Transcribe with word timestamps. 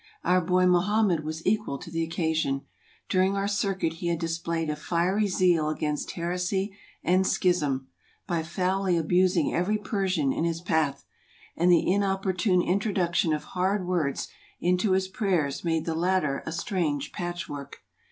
Our 0.23 0.41
boy 0.41 0.65
Mohammed 0.65 1.23
was 1.23 1.45
equal 1.45 1.77
to 1.77 1.91
the 1.91 2.07
occa 2.09 2.33
sion. 2.33 2.63
During 3.07 3.37
our 3.37 3.47
circuit 3.47 3.93
he 4.01 4.07
had 4.07 4.17
displayed 4.17 4.71
a 4.71 4.75
fiery 4.75 5.27
zeal 5.27 5.69
against 5.69 6.13
heresy 6.13 6.75
and 7.03 7.27
schism, 7.27 7.87
by 8.25 8.41
foully 8.41 8.97
abusing 8.97 9.53
every 9.53 9.77
Persian 9.77 10.33
in 10.33 10.43
his 10.43 10.59
path; 10.59 11.05
and 11.55 11.71
the 11.71 11.87
inopportune 11.87 12.63
introduction 12.63 13.31
of 13.31 13.43
hard 13.43 13.85
words 13.85 14.27
into 14.59 14.93
his 14.93 15.07
prayers 15.07 15.63
made 15.63 15.85
the 15.85 15.93
latter 15.93 16.41
a 16.47 16.51
strange 16.51 17.11
patchwork. 17.11 17.83